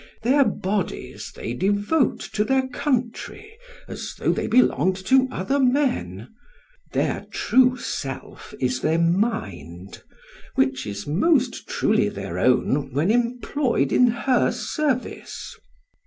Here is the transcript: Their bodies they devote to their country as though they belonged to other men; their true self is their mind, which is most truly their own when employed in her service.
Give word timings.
Their 0.23 0.43
bodies 0.43 1.31
they 1.35 1.53
devote 1.53 2.21
to 2.33 2.43
their 2.43 2.67
country 2.69 3.55
as 3.87 4.15
though 4.17 4.31
they 4.33 4.47
belonged 4.47 4.95
to 5.05 5.27
other 5.31 5.59
men; 5.59 6.33
their 6.91 7.27
true 7.31 7.77
self 7.77 8.51
is 8.59 8.81
their 8.81 8.97
mind, 8.97 10.01
which 10.55 10.87
is 10.87 11.05
most 11.05 11.67
truly 11.67 12.09
their 12.09 12.39
own 12.39 12.91
when 12.93 13.11
employed 13.11 13.91
in 13.91 14.07
her 14.07 14.49
service. 14.51 15.55